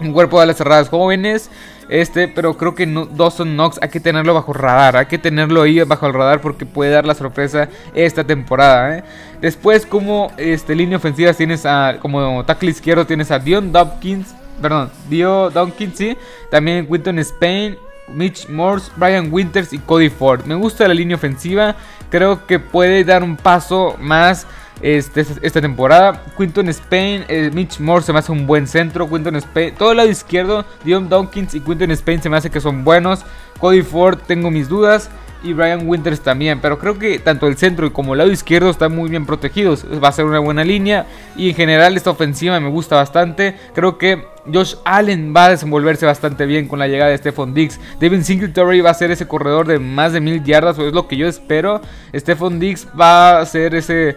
un 0.00 0.12
cuerpo 0.12 0.38
de 0.38 0.44
alas 0.44 0.56
cerradas 0.56 0.88
jóvenes. 0.88 1.50
Este, 1.88 2.28
pero 2.28 2.56
creo 2.56 2.74
que 2.74 2.86
no, 2.86 3.06
Dawson 3.06 3.54
Knox 3.54 3.78
hay 3.80 3.88
que 3.88 4.00
tenerlo 4.00 4.34
bajo 4.34 4.52
radar. 4.52 4.96
Hay 4.96 5.06
que 5.06 5.18
tenerlo 5.18 5.62
ahí 5.62 5.80
bajo 5.82 6.06
el 6.06 6.14
radar 6.14 6.40
porque 6.40 6.66
puede 6.66 6.90
dar 6.90 7.06
la 7.06 7.14
sorpresa 7.14 7.68
esta 7.94 8.24
temporada. 8.24 8.98
¿eh? 8.98 9.04
Después, 9.40 9.86
como 9.86 10.32
este, 10.36 10.74
línea 10.74 10.98
ofensiva 10.98 11.32
tienes 11.32 11.64
a. 11.64 11.98
Como 12.00 12.44
tackle 12.44 12.70
izquierdo 12.70 13.06
tienes 13.06 13.30
a 13.30 13.38
Dion 13.38 13.72
Dawkins. 13.72 14.34
Perdón, 14.60 14.90
Dio 15.08 15.50
Dawkins, 15.50 15.96
sí. 15.96 16.16
También 16.50 16.86
Quinton 16.86 17.18
Spain. 17.20 17.76
Mitch 18.08 18.48
Morse, 18.48 18.90
Brian 18.96 19.30
Winters 19.30 19.72
y 19.72 19.78
Cody 19.78 20.08
Ford. 20.08 20.44
Me 20.46 20.54
gusta 20.54 20.88
la 20.88 20.94
línea 20.94 21.16
ofensiva. 21.16 21.76
Creo 22.10 22.46
que 22.46 22.58
puede 22.58 23.04
dar 23.04 23.22
un 23.22 23.36
paso 23.36 23.96
más 24.00 24.46
este, 24.80 25.24
esta 25.42 25.60
temporada. 25.60 26.22
Quinton 26.36 26.68
Spain, 26.68 27.24
eh, 27.28 27.50
Mitch 27.52 27.80
Moore 27.80 28.04
se 28.04 28.12
me 28.12 28.18
hace 28.18 28.32
un 28.32 28.46
buen 28.46 28.66
centro. 28.66 29.08
Quinton 29.08 29.36
Spain, 29.36 29.74
todo 29.76 29.92
el 29.92 29.98
lado 29.98 30.08
izquierdo, 30.08 30.64
Dion 30.84 31.08
Dawkins 31.08 31.54
y 31.54 31.60
Quinton 31.60 31.90
Spain 31.92 32.22
se 32.22 32.28
me 32.28 32.36
hace 32.36 32.50
que 32.50 32.60
son 32.60 32.84
buenos. 32.84 33.24
Cody 33.58 33.82
Ford, 33.82 34.18
tengo 34.26 34.50
mis 34.50 34.68
dudas. 34.68 35.10
Y 35.40 35.52
Brian 35.52 35.86
Winters 35.86 36.20
también. 36.20 36.60
Pero 36.60 36.78
creo 36.78 36.98
que 36.98 37.20
tanto 37.20 37.46
el 37.46 37.56
centro 37.56 37.92
como 37.92 38.12
el 38.14 38.18
lado 38.18 38.32
izquierdo 38.32 38.70
están 38.70 38.94
muy 38.94 39.08
bien 39.08 39.24
protegidos. 39.24 39.86
Va 40.02 40.08
a 40.08 40.12
ser 40.12 40.24
una 40.24 40.40
buena 40.40 40.64
línea. 40.64 41.06
Y 41.36 41.50
en 41.50 41.54
general 41.54 41.96
esta 41.96 42.10
ofensiva 42.10 42.58
me 42.58 42.68
gusta 42.68 42.96
bastante. 42.96 43.54
Creo 43.72 43.98
que 43.98 44.26
Josh 44.52 44.74
Allen 44.84 45.32
va 45.36 45.44
a 45.44 45.50
desenvolverse 45.50 46.06
bastante 46.06 46.44
bien 46.44 46.66
con 46.66 46.80
la 46.80 46.88
llegada 46.88 47.12
de 47.12 47.18
Stephon 47.18 47.54
Diggs. 47.54 47.78
Devin 48.00 48.24
Singletary 48.24 48.80
va 48.80 48.90
a 48.90 48.94
ser 48.94 49.12
ese 49.12 49.28
corredor 49.28 49.68
de 49.68 49.78
más 49.78 50.12
de 50.12 50.20
mil 50.20 50.42
yardas. 50.42 50.76
O 50.78 50.86
es 50.86 50.92
lo 50.92 51.06
que 51.06 51.16
yo 51.16 51.28
espero. 51.28 51.82
Stephon 52.12 52.58
Diggs 52.58 52.88
va 52.98 53.38
a 53.38 53.46
ser 53.46 53.76
ese 53.76 54.16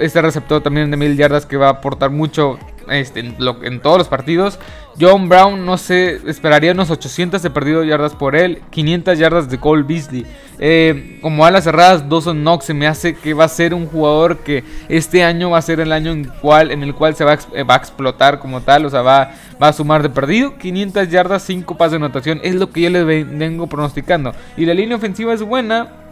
este 0.00 0.22
receptor 0.22 0.62
también 0.62 0.90
de 0.90 0.96
mil 0.96 1.16
yardas 1.16 1.46
que 1.46 1.56
va 1.56 1.66
a 1.66 1.70
aportar 1.70 2.10
mucho 2.10 2.58
este, 2.90 3.20
en, 3.20 3.80
todos 3.80 3.98
los 3.98 4.08
partidos. 4.08 4.58
John 5.00 5.28
Brown, 5.28 5.66
no 5.66 5.76
sé, 5.76 6.20
esperaría 6.26 6.72
unos 6.72 6.90
800 6.90 7.42
de 7.42 7.50
perdido 7.50 7.82
yardas 7.82 8.14
por 8.14 8.36
él, 8.36 8.62
500 8.70 9.18
yardas 9.18 9.50
de 9.50 9.58
Cole 9.58 9.82
Beasley. 9.82 10.24
Eh, 10.60 11.18
como 11.20 11.44
alas 11.44 11.64
cerradas, 11.64 12.08
Dawson 12.08 12.42
Knox 12.42 12.66
se 12.66 12.74
me 12.74 12.86
hace 12.86 13.16
que 13.16 13.34
va 13.34 13.44
a 13.44 13.48
ser 13.48 13.74
un 13.74 13.86
jugador 13.86 14.38
que 14.38 14.62
este 14.88 15.24
año 15.24 15.50
va 15.50 15.58
a 15.58 15.62
ser 15.62 15.80
el 15.80 15.90
año 15.90 16.12
en, 16.12 16.24
cual, 16.40 16.70
en 16.70 16.84
el 16.84 16.94
cual 16.94 17.16
se 17.16 17.24
va 17.24 17.32
a, 17.32 17.38
eh, 17.54 17.64
va 17.64 17.74
a 17.74 17.78
explotar 17.78 18.38
como 18.38 18.60
tal, 18.60 18.86
o 18.86 18.90
sea, 18.90 19.02
va, 19.02 19.32
va, 19.60 19.68
a 19.68 19.72
sumar 19.72 20.02
de 20.02 20.10
perdido 20.10 20.56
500 20.58 21.08
yardas, 21.08 21.42
5 21.42 21.76
pases 21.76 21.92
de 21.92 21.96
anotación, 21.96 22.40
es 22.44 22.54
lo 22.54 22.70
que 22.70 22.82
yo 22.82 22.90
les 22.90 23.04
vengo 23.04 23.66
pronosticando. 23.66 24.32
Y 24.56 24.64
la 24.64 24.74
línea 24.74 24.96
ofensiva 24.96 25.34
es 25.34 25.42
buena, 25.42 26.03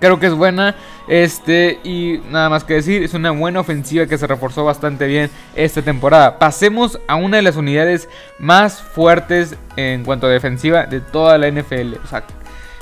Creo 0.00 0.18
que 0.18 0.26
es 0.26 0.34
buena. 0.34 0.74
Este, 1.06 1.78
y 1.84 2.20
nada 2.30 2.48
más 2.48 2.64
que 2.64 2.74
decir, 2.74 3.02
es 3.02 3.14
una 3.14 3.30
buena 3.30 3.60
ofensiva 3.60 4.06
que 4.06 4.18
se 4.18 4.26
reforzó 4.26 4.64
bastante 4.64 5.06
bien 5.06 5.30
esta 5.54 5.82
temporada. 5.82 6.38
Pasemos 6.38 6.98
a 7.06 7.16
una 7.16 7.36
de 7.36 7.42
las 7.42 7.56
unidades 7.56 8.08
más 8.38 8.80
fuertes 8.82 9.56
en 9.76 10.04
cuanto 10.04 10.26
a 10.26 10.30
defensiva 10.30 10.86
de 10.86 11.00
toda 11.00 11.38
la 11.38 11.48
NFL. 11.50 11.94
O 12.02 12.06
sea, 12.06 12.24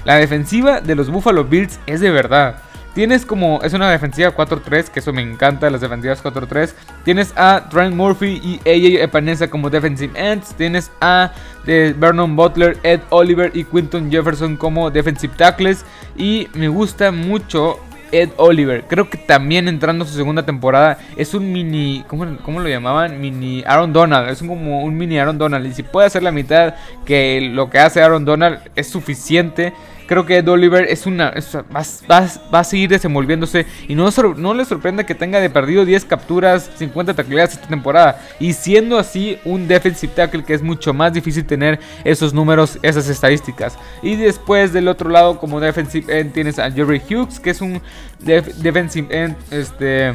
la 0.05 0.17
defensiva 0.17 0.81
de 0.81 0.95
los 0.95 1.11
Buffalo 1.11 1.45
Bills 1.45 1.79
es 1.87 2.01
de 2.01 2.11
verdad. 2.11 2.57
Tienes 2.95 3.25
como, 3.25 3.61
es 3.63 3.73
una 3.73 3.91
defensiva 3.91 4.35
4-3, 4.37 4.89
que 4.89 5.01
eso 5.01 5.13
me 5.15 5.23
encanta, 5.23 5.71
las 5.71 5.81
defensivas 5.81 6.23
4-3. 6.23 6.75
Tienes 7.05 7.33
a 7.37 7.69
Trent 7.71 7.95
Murphy 7.95 8.41
y 8.45 8.61
AJ 8.69 9.03
Epinesa 9.03 9.49
como 9.49 9.71
defensive 9.71 10.13
ends. 10.15 10.55
Tienes 10.55 10.91
a 11.01 11.33
de 11.65 11.95
Vernon 11.97 12.37
Butler, 12.37 12.77
Ed 12.83 13.01
Oliver 13.09 13.51
y 13.55 13.65
Quinton 13.65 14.11
Jefferson 14.11 14.57
como 14.57 14.91
defensive 14.91 15.33
tackles. 15.37 15.87
Y 16.19 16.49
me 16.53 16.69
gusta 16.69 17.11
mucho 17.13 17.79
Ed 18.13 18.29
Oliver. 18.37 18.85
Creo 18.87 19.09
que 19.09 19.17
también 19.17 19.69
entrando 19.69 20.05
a 20.05 20.07
su 20.07 20.15
segunda 20.15 20.45
temporada 20.45 20.99
es 21.17 21.33
un 21.33 21.51
mini. 21.51 22.05
¿cómo, 22.07 22.37
¿Cómo, 22.45 22.61
lo 22.61 22.69
llamaban? 22.69 23.21
Mini 23.21 23.65
Aaron 23.67 23.93
Donald. 23.93 24.29
Es 24.29 24.41
como 24.41 24.85
un 24.85 24.97
mini 24.97 25.19
Aaron 25.19 25.39
Donald. 25.39 25.67
Y 25.67 25.73
si 25.73 25.83
puede 25.83 26.07
hacer 26.07 26.23
la 26.23 26.31
mitad 26.31 26.75
que 27.07 27.41
lo 27.41 27.71
que 27.71 27.79
hace 27.79 28.03
Aaron 28.03 28.27
Donald 28.27 28.61
es 28.77 28.89
suficiente. 28.89 29.73
Creo 30.13 30.27
que 30.27 30.37
Ed 30.37 30.49
Oliver 30.51 30.85
es 30.91 31.07
una, 31.07 31.33
va, 31.73 32.59
a 32.59 32.65
seguir 32.65 32.91
desenvolviéndose 32.91 33.65
y 33.89 33.95
no, 33.95 34.11
no 34.37 34.53
le 34.53 34.67
sorprende 34.67 35.07
que 35.07 35.15
tenga 35.15 35.41
de 35.41 35.49
perdido 35.49 35.87
10 35.87 36.05
capturas, 36.05 36.71
50 36.77 37.15
tacleadas 37.15 37.55
esta 37.55 37.67
temporada. 37.67 38.21
Y 38.39 38.53
siendo 38.53 38.99
así 38.99 39.39
un 39.47 39.67
defensive 39.67 40.13
tackle 40.15 40.45
que 40.45 40.53
es 40.53 40.61
mucho 40.61 40.93
más 40.93 41.15
difícil 41.15 41.47
tener 41.47 41.81
esos 42.05 42.35
números, 42.35 42.79
esas 42.83 43.09
estadísticas. 43.09 43.79
Y 44.03 44.17
después 44.17 44.75
del 44.75 44.89
otro 44.89 45.09
lado 45.09 45.39
como 45.39 45.61
defensive 45.61 46.21
end 46.21 46.35
tienes 46.35 46.59
a 46.59 46.71
Jerry 46.71 47.01
Hughes 47.09 47.41
que 47.41 47.49
es 47.49 47.63
un 47.63 47.81
defensive 48.21 49.09
end 49.19 49.35
este 49.51 50.13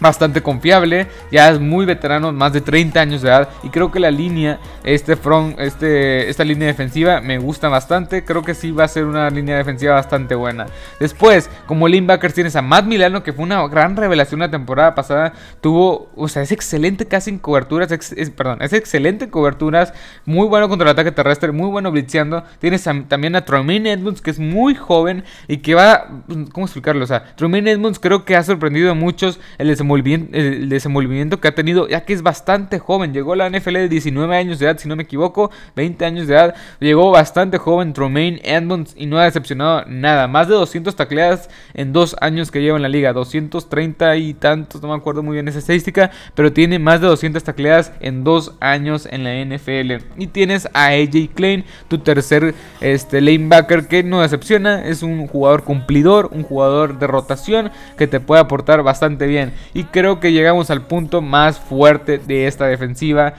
bastante 0.00 0.42
confiable, 0.42 1.08
ya 1.30 1.50
es 1.50 1.60
muy 1.60 1.86
veterano, 1.86 2.32
más 2.32 2.52
de 2.52 2.60
30 2.60 3.00
años 3.00 3.22
de 3.22 3.28
edad 3.28 3.48
y 3.62 3.70
creo 3.70 3.90
que 3.90 4.00
la 4.00 4.10
línea, 4.10 4.58
este 4.84 5.16
front, 5.16 5.58
este, 5.58 6.28
esta 6.28 6.44
línea 6.44 6.68
defensiva 6.68 7.20
me 7.20 7.38
gusta 7.38 7.68
bastante, 7.68 8.24
creo 8.24 8.42
que 8.42 8.54
sí 8.54 8.70
va 8.72 8.84
a 8.84 8.88
ser 8.88 9.04
una 9.04 9.30
línea 9.30 9.56
defensiva 9.56 9.94
bastante 9.94 10.34
buena. 10.34 10.66
Después, 11.00 11.50
como 11.66 11.88
linebackers 11.88 12.34
tienes 12.34 12.56
a 12.56 12.62
Matt 12.62 12.86
Milano 12.86 13.22
que 13.22 13.32
fue 13.32 13.44
una 13.44 13.66
gran 13.68 13.96
revelación 13.96 14.40
la 14.40 14.50
temporada 14.50 14.94
pasada, 14.94 15.32
tuvo, 15.60 16.10
o 16.16 16.28
sea, 16.28 16.42
es 16.42 16.52
excelente 16.52 17.06
casi 17.06 17.30
en 17.30 17.38
coberturas, 17.38 17.92
perdón, 18.36 18.62
es 18.62 18.72
excelente 18.72 19.26
en 19.26 19.30
coberturas, 19.30 19.92
muy 20.24 20.46
bueno 20.46 20.68
contra 20.68 20.88
el 20.88 20.92
ataque 20.92 21.12
terrestre, 21.12 21.52
muy 21.52 21.68
bueno 21.68 21.90
blitzeando. 21.90 22.44
Tienes 22.58 22.84
también 23.08 23.36
a 23.36 23.44
Tremaine 23.44 23.92
Edmonds 23.92 24.20
que 24.20 24.30
es 24.30 24.38
muy 24.38 24.74
joven 24.74 25.24
y 25.48 25.58
que 25.58 25.74
va, 25.74 26.08
¿cómo 26.52 26.66
explicarlo? 26.66 27.04
O 27.04 27.06
sea, 27.06 27.34
Tremaine 27.36 27.70
Edmonds 27.70 27.98
creo 27.98 28.24
que 28.24 28.36
ha 28.36 28.42
sorprendido 28.42 28.90
a 28.90 28.94
muchos 28.94 29.40
el 29.58 29.70
el 29.94 30.68
desenvolvimiento 30.68 31.40
que 31.40 31.48
ha 31.48 31.54
tenido, 31.54 31.88
ya 31.88 32.04
que 32.04 32.12
es 32.12 32.22
bastante 32.22 32.78
joven. 32.78 33.12
Llegó 33.12 33.32
a 33.34 33.36
la 33.36 33.50
NFL 33.50 33.74
de 33.74 33.88
19 33.88 34.36
años 34.36 34.58
de 34.58 34.66
edad, 34.66 34.78
si 34.78 34.88
no 34.88 34.96
me 34.96 35.04
equivoco, 35.04 35.50
20 35.76 36.04
años 36.04 36.26
de 36.26 36.34
edad. 36.34 36.54
Llegó 36.80 37.10
bastante 37.10 37.58
joven 37.58 37.92
Tromaine 37.92 38.40
Edmonds 38.44 38.94
y 38.96 39.06
no 39.06 39.18
ha 39.18 39.24
decepcionado 39.24 39.84
nada. 39.86 40.28
Más 40.28 40.48
de 40.48 40.54
200 40.54 40.96
tacleadas 40.96 41.48
en 41.74 41.92
dos 41.92 42.16
años 42.20 42.50
que 42.50 42.60
lleva 42.60 42.76
en 42.76 42.82
la 42.82 42.88
liga. 42.88 43.12
230 43.12 44.16
y 44.16 44.34
tantos, 44.34 44.82
no 44.82 44.88
me 44.88 44.94
acuerdo 44.94 45.22
muy 45.22 45.34
bien 45.34 45.48
esa 45.48 45.58
estadística, 45.58 46.10
pero 46.34 46.52
tiene 46.52 46.78
más 46.78 47.00
de 47.00 47.06
200 47.06 47.42
tacleadas 47.42 47.92
en 48.00 48.24
dos 48.24 48.54
años 48.60 49.08
en 49.10 49.24
la 49.24 49.34
NFL. 49.44 50.04
Y 50.18 50.28
tienes 50.28 50.68
a 50.72 50.88
AJ 50.88 51.30
Klein, 51.34 51.64
tu 51.88 51.98
tercer 51.98 52.54
este, 52.80 53.20
lanebacker, 53.20 53.88
que 53.88 54.02
no 54.02 54.22
decepciona. 54.22 54.86
Es 54.86 55.02
un 55.02 55.26
jugador 55.26 55.64
cumplidor, 55.64 56.30
un 56.32 56.42
jugador 56.42 56.98
de 56.98 57.06
rotación 57.06 57.70
que 57.96 58.06
te 58.06 58.20
puede 58.20 58.40
aportar 58.40 58.82
bastante 58.82 59.26
bien. 59.26 59.52
Y 59.76 59.84
creo 59.84 60.20
que 60.20 60.32
llegamos 60.32 60.70
al 60.70 60.86
punto 60.86 61.20
más 61.20 61.60
fuerte 61.60 62.16
de 62.16 62.46
esta 62.46 62.66
defensiva 62.66 63.34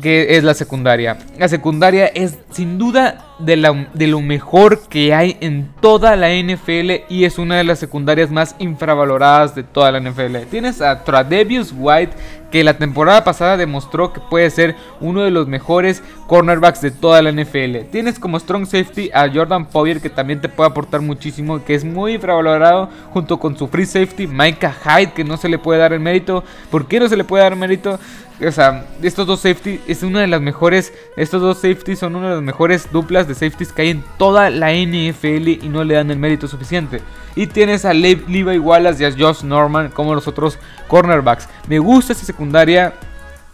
que 0.00 0.38
es 0.38 0.42
la 0.42 0.54
secundaria. 0.54 1.18
La 1.36 1.48
secundaria 1.48 2.06
es 2.06 2.38
sin 2.50 2.78
duda 2.78 3.29
de, 3.40 4.06
lo 4.06 4.20
mejor 4.20 4.80
que 4.88 5.14
hay 5.14 5.36
en 5.40 5.68
toda 5.80 6.16
la 6.16 6.28
NFL 6.30 7.04
y 7.08 7.24
es 7.24 7.38
una 7.38 7.56
de 7.56 7.64
las 7.64 7.78
secundarias 7.78 8.30
más 8.30 8.54
infravaloradas 8.58 9.54
de 9.54 9.62
toda 9.62 9.92
la 9.92 10.00
NFL. 10.00 10.36
Tienes 10.50 10.80
a 10.80 11.04
Tradevius 11.04 11.72
White 11.76 12.12
que 12.50 12.64
la 12.64 12.74
temporada 12.74 13.24
pasada 13.24 13.56
demostró 13.56 14.12
que 14.12 14.20
puede 14.20 14.50
ser 14.50 14.76
uno 15.00 15.22
de 15.22 15.30
los 15.30 15.46
mejores 15.46 16.02
cornerbacks 16.26 16.80
de 16.80 16.90
toda 16.90 17.22
la 17.22 17.32
NFL. 17.32 17.88
Tienes 17.90 18.18
como 18.18 18.38
strong 18.38 18.66
safety 18.66 19.10
a 19.12 19.30
Jordan 19.32 19.66
Poyer 19.66 20.00
que 20.00 20.10
también 20.10 20.40
te 20.40 20.48
puede 20.48 20.70
aportar 20.70 21.00
muchísimo, 21.00 21.64
que 21.64 21.74
es 21.74 21.84
muy 21.84 22.14
infravalorado 22.14 22.88
junto 23.12 23.38
con 23.38 23.56
su 23.56 23.68
free 23.68 23.86
safety 23.86 24.26
Micah 24.26 24.74
Hyde 24.84 25.12
que 25.12 25.24
no 25.24 25.36
se 25.36 25.48
le 25.48 25.58
puede 25.58 25.80
dar 25.80 25.92
el 25.92 26.00
mérito. 26.00 26.44
¿Por 26.70 26.86
qué 26.86 27.00
no 27.00 27.08
se 27.08 27.16
le 27.16 27.24
puede 27.24 27.44
dar 27.44 27.56
mérito? 27.56 27.98
O 28.46 28.50
sea, 28.52 28.86
estos 29.02 29.26
dos 29.26 29.40
safety 29.40 29.80
es 29.86 30.02
una 30.02 30.20
de 30.20 30.26
las 30.26 30.40
mejores, 30.40 30.94
estos 31.16 31.42
dos 31.42 31.58
safety 31.58 31.94
son 31.94 32.16
una 32.16 32.30
de 32.30 32.34
las 32.36 32.42
mejores 32.42 32.90
duplas 32.90 33.28
de 33.30 33.34
safeties 33.34 33.72
que 33.72 33.82
hay 33.82 33.90
en 33.90 34.04
toda 34.18 34.50
la 34.50 34.72
NFL 34.72 35.48
y 35.48 35.68
no 35.68 35.84
le 35.84 35.94
dan 35.94 36.10
el 36.10 36.18
mérito 36.18 36.46
suficiente. 36.48 37.00
Y 37.34 37.46
tienes 37.46 37.84
a 37.84 37.94
Levi 37.94 38.58
Wallace 38.58 39.02
y 39.02 39.06
a 39.06 39.12
Josh 39.12 39.42
Norman 39.42 39.90
como 39.90 40.14
los 40.14 40.28
otros 40.28 40.58
cornerbacks. 40.88 41.48
Me 41.68 41.78
gusta 41.78 42.12
esta 42.12 42.26
secundaria. 42.26 42.92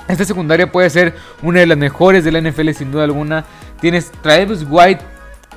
Esta 0.09 0.25
secundaria 0.25 0.71
puede 0.71 0.89
ser 0.91 1.15
una 1.43 1.61
de 1.61 1.67
las 1.67 1.79
mejores 1.79 2.25
de 2.25 2.33
la 2.33 2.41
NFL 2.41 2.71
sin 2.71 2.91
duda 2.91 3.05
alguna. 3.05 3.45
Tienes 3.81 4.11
Travis 4.23 4.65
White 4.69 5.05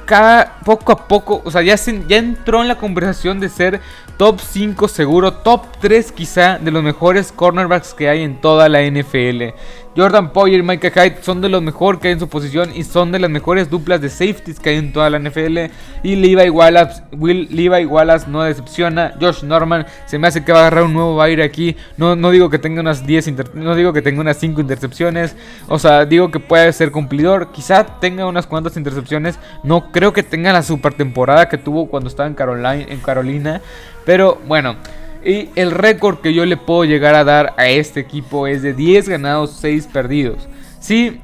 cada 0.06 0.56
poco 0.66 0.92
a 0.92 1.08
poco, 1.08 1.42
o 1.46 1.52
sea, 1.52 1.62
ya, 1.62 1.76
ya 1.76 2.18
entró 2.18 2.64
en 2.64 2.68
la 2.68 2.80
conversación 2.80 3.40
de 3.40 3.48
ser 3.48 3.80
top 4.20 4.42
5 4.42 4.90
seguro, 4.90 5.32
top 5.32 5.62
3 5.80 6.12
quizá 6.12 6.60
de 6.60 6.72
los 6.72 6.84
mejores 6.84 7.32
cornerbacks 7.32 7.94
que 7.94 8.10
hay 8.10 8.24
en 8.24 8.42
toda 8.42 8.68
la 8.68 8.82
NFL. 8.82 9.56
Jordan 9.96 10.34
Poyer 10.34 10.60
y 10.60 10.64
Micah 10.64 10.92
Hyde 10.92 11.24
son 11.24 11.40
de 11.40 11.48
los 11.48 11.62
mejores 11.62 12.02
que 12.02 12.10
hay 12.10 12.14
en 12.14 12.20
su 12.20 12.28
posición 12.28 12.72
y 12.76 12.84
son 12.84 13.14
de 13.14 13.20
las 13.20 13.30
mejores 13.30 13.70
duplas 13.70 14.02
de 14.02 14.10
safeties 14.10 14.60
que 14.60 14.72
hay 14.72 14.76
en 14.76 14.92
toda 14.92 15.10
la 15.10 15.20
NFL. 15.20 15.72
Y 16.04 16.18
Levi 16.18 16.50
Wallace, 16.50 17.02
Will, 17.18 17.48
Levi 17.50 17.86
Wallace 17.86 18.30
no 18.30 18.44
decepciona. 18.44 19.14
Josh 19.22 19.44
Norman 19.44 19.86
se 20.06 20.20
me 20.20 20.28
hace 20.28 20.44
que 20.44 20.52
va 20.52 20.60
a 20.60 20.62
agarrar 20.64 20.84
un 20.84 20.94
nuevo 20.94 21.22
aire 21.22 21.44
aquí. 21.44 21.78
No, 21.96 22.18
no 22.18 22.30
digo 22.30 22.50
que 22.50 22.60
tenga 22.60 22.82
unas 22.82 23.08
10 23.08 23.56
no 23.56 23.74
digo 23.74 23.94
que 23.94 24.02
tenga 24.02 24.20
unas 24.20 24.38
5 24.38 24.60
intercepciones. 24.60 25.36
O 25.70 25.80
sea, 25.80 26.06
digo 26.06 26.30
que 26.30 26.42
puede 26.42 26.72
ser 26.74 26.92
cumplidor. 26.92 27.52
Quizá 27.54 27.86
tenga 28.00 28.26
unas 28.28 28.48
cuantas 28.48 28.76
intercepciones. 28.76 29.40
No 29.64 29.92
creo 29.94 30.12
que 30.12 30.24
tenga 30.24 30.52
la 30.52 30.62
super 30.62 30.94
temporada 30.94 31.48
que 31.48 31.58
tuvo 31.58 31.88
cuando 31.88 32.10
estaba 32.10 32.28
en 32.28 32.36
Carolina. 32.36 32.74
En 32.74 33.00
Carolina 33.00 33.62
pero 34.10 34.40
bueno. 34.48 34.76
Y 35.24 35.50
el 35.56 35.70
récord 35.70 36.18
que 36.18 36.34
yo 36.34 36.44
le 36.44 36.58
puedo 36.58 36.84
llegar 36.84 37.14
a 37.14 37.24
dar 37.24 37.54
a 37.58 37.68
este 37.68 38.00
equipo 38.00 38.48
es 38.48 38.64
de 38.64 38.74
10 38.74 39.08
ganados, 39.08 39.52
6 39.62 39.86
perdidos. 39.86 40.50
Sí, 40.80 41.22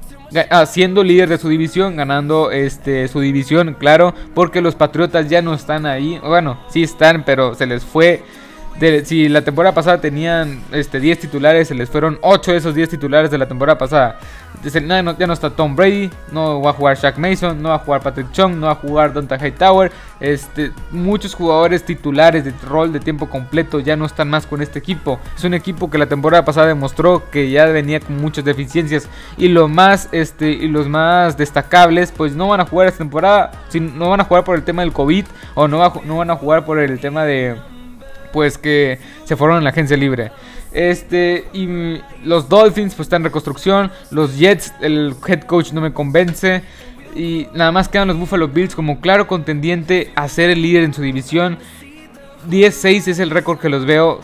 ah, 0.51 0.68
siendo 0.68 1.04
líder 1.04 1.27
de 1.30 1.39
su 1.39 1.50
división, 1.50 1.96
ganando 1.96 2.51
este, 2.51 3.08
su 3.08 3.22
división, 3.22 3.75
claro, 3.80 4.13
porque 4.36 4.62
los 4.62 4.75
Patriotas 4.75 5.27
ya 5.27 5.42
no 5.42 5.56
están 5.56 5.88
ahí. 5.88 6.20
Bueno, 6.24 6.60
sí 6.70 6.84
están, 6.84 7.24
pero 7.25 7.56
se 7.56 7.65
les 7.65 7.84
fue. 7.84 8.22
Si 9.03 9.29
la 9.29 9.41
temporada 9.41 9.74
pasada 9.74 10.01
tenían 10.01 10.62
este, 10.72 11.00
10 11.00 11.20
titulares, 11.20 11.67
se 11.67 11.75
les 11.75 11.89
fueron 11.89 12.20
8 12.22 12.51
de 12.51 12.58
esos 12.58 12.75
10 12.75 12.89
titulares 12.89 13.32
de 13.32 13.38
la 13.38 13.48
temporada 13.48 13.77
pasada 13.77 14.20
ya 14.63 15.27
no 15.27 15.34
está 15.34 15.50
Tom 15.50 15.75
Brady, 15.75 16.10
no 16.32 16.62
va 16.62 16.72
a 16.72 16.74
jugar 16.74 16.98
Shaq 16.98 17.17
Mason, 17.17 17.62
no 17.62 17.70
va 17.70 17.75
a 17.75 17.79
jugar 17.79 18.01
Patrick 18.01 18.32
Chung, 18.32 18.55
no 18.55 18.67
va 18.67 18.74
a 18.74 18.75
jugar 18.75 19.13
Donta 19.13 19.38
Hightower. 19.38 19.91
Este, 20.20 20.72
muchos 20.91 21.36
jugadores 21.36 21.84
titulares 21.84 22.46
de 22.46 22.53
rol 22.67 22.91
de 22.91 23.00
tiempo 23.00 23.29
completo 23.29 23.79
ya 23.79 23.96
no 23.96 24.05
están 24.05 24.29
más 24.29 24.48
con 24.48 24.62
este 24.62 24.79
equipo. 24.79 25.20
Es 25.36 25.44
un 25.44 25.53
equipo 25.53 25.89
que 25.89 25.98
la 25.98 26.08
temporada 26.08 26.46
pasada 26.46 26.67
demostró 26.67 27.29
que 27.29 27.50
ya 27.50 27.65
venía 27.65 28.00
con 28.00 28.17
muchas 28.17 28.46
deficiencias 28.46 29.08
y 29.38 29.50
lo 29.50 29.67
más 29.67 30.10
este 30.12 30.50
y 30.51 30.67
los 30.67 30.88
más 30.88 31.38
destacables 31.38 32.12
pues 32.12 32.36
no 32.36 32.48
van 32.48 32.62
a 32.62 32.65
jugar 32.65 32.88
esta 32.88 33.00
temporada, 33.00 33.51
no 33.74 34.10
van 34.10 34.22
a 34.22 34.24
jugar 34.24 34.44
por 34.44 34.55
el 34.55 34.63
tema 34.63 34.82
del 34.82 34.94
COVID 34.94 35.25
o 35.53 35.67
no, 35.67 35.94
no 36.05 36.17
van 36.17 36.32
a 36.32 36.36
jugar 36.36 36.65
por 36.65 36.79
el 36.79 37.00
tema 37.00 37.24
de 37.25 37.55
pues 38.36 38.58
que 38.58 39.00
se 39.24 39.38
fueron 39.38 39.60
en 39.60 39.63
la 39.63 39.70
agencia 39.70 39.96
libre. 39.96 40.30
Este, 40.74 41.46
y 41.54 42.01
los 42.25 42.50
Dolphins 42.50 42.94
pues 42.94 43.06
están 43.06 43.22
en 43.22 43.27
reconstrucción. 43.27 43.94
Los 44.12 44.38
Jets, 44.38 44.74
el 44.82 45.15
head 45.25 45.44
coach 45.44 45.72
no 45.72 45.80
me 45.80 45.94
convence. 45.94 46.62
Y 47.15 47.48
nada 47.54 47.72
más 47.72 47.88
quedan 47.88 48.10
los 48.10 48.18
Buffalo 48.18 48.50
Bills 48.50 48.75
como 48.75 49.00
claro 49.00 49.25
contendiente 49.25 50.12
a 50.15 50.27
ser 50.27 50.50
el 50.50 50.62
líder 50.62 50.84
en 50.84 50.94
su 50.94 51.01
división. 51.01 51.58
10-6 52.50 53.08
es 53.08 53.20
el 53.20 53.30
récord 53.30 53.58
que 53.58 53.70
los 53.70 53.86
veo. 53.86 54.20